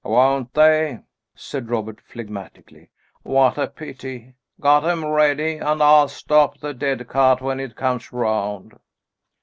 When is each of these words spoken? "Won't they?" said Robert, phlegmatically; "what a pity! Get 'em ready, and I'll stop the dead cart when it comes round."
"Won't 0.03 0.55
they?" 0.55 1.01
said 1.35 1.69
Robert, 1.69 2.01
phlegmatically; 2.01 2.89
"what 3.21 3.59
a 3.59 3.67
pity! 3.67 4.33
Get 4.59 4.83
'em 4.83 5.05
ready, 5.05 5.57
and 5.57 5.79
I'll 5.79 6.07
stop 6.07 6.57
the 6.57 6.73
dead 6.73 7.07
cart 7.07 7.39
when 7.39 7.59
it 7.59 7.75
comes 7.75 8.11
round." 8.11 8.79